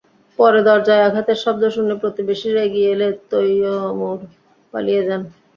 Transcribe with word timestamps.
পরে 0.39 0.59
দরজায় 0.67 1.05
আঘাতের 1.07 1.37
শব্দ 1.43 1.63
শুনে 1.75 1.95
প্রতিবেশীরা 2.01 2.61
এগিয়ে 2.63 2.89
এলে 2.93 3.07
তৈয়মুর 3.31 4.19
পালিয়ে 4.73 5.01
যান। 5.07 5.21